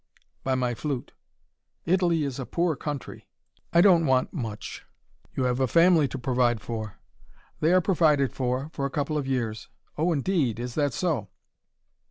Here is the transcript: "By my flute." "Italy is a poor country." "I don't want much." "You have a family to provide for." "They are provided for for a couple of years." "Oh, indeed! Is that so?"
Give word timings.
"By 0.43 0.55
my 0.55 0.73
flute." 0.73 1.13
"Italy 1.85 2.23
is 2.23 2.39
a 2.39 2.47
poor 2.47 2.75
country." 2.75 3.27
"I 3.71 3.81
don't 3.81 4.07
want 4.07 4.33
much." 4.33 4.83
"You 5.35 5.43
have 5.43 5.59
a 5.59 5.67
family 5.67 6.07
to 6.07 6.17
provide 6.17 6.59
for." 6.59 6.95
"They 7.59 7.71
are 7.71 7.81
provided 7.81 8.33
for 8.33 8.71
for 8.73 8.87
a 8.87 8.89
couple 8.89 9.15
of 9.15 9.27
years." 9.27 9.69
"Oh, 9.99 10.11
indeed! 10.11 10.59
Is 10.59 10.73
that 10.73 10.93
so?" 10.93 11.29